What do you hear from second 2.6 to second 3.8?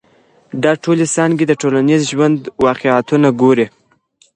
واقعیتونه ګوري.